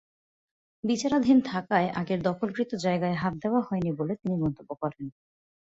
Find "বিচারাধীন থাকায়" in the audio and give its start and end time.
0.83-1.87